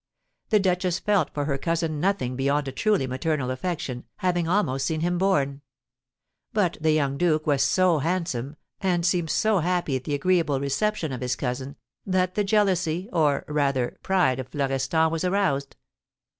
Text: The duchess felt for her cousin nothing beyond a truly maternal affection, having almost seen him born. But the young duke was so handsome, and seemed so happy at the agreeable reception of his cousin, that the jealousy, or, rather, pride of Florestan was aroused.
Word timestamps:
The 0.49 0.59
duchess 0.59 0.97
felt 0.97 1.31
for 1.31 1.45
her 1.45 1.59
cousin 1.59 1.99
nothing 1.99 2.35
beyond 2.35 2.67
a 2.67 2.71
truly 2.71 3.05
maternal 3.05 3.51
affection, 3.51 4.05
having 4.15 4.47
almost 4.47 4.87
seen 4.87 5.01
him 5.01 5.19
born. 5.19 5.61
But 6.53 6.79
the 6.81 6.91
young 6.91 7.19
duke 7.19 7.45
was 7.45 7.61
so 7.61 7.99
handsome, 7.99 8.55
and 8.79 9.05
seemed 9.05 9.29
so 9.29 9.59
happy 9.59 9.95
at 9.95 10.05
the 10.05 10.15
agreeable 10.15 10.59
reception 10.59 11.11
of 11.11 11.21
his 11.21 11.35
cousin, 11.35 11.75
that 12.03 12.33
the 12.33 12.43
jealousy, 12.43 13.09
or, 13.13 13.45
rather, 13.47 13.99
pride 14.01 14.39
of 14.39 14.47
Florestan 14.49 15.11
was 15.11 15.23
aroused. 15.23 15.75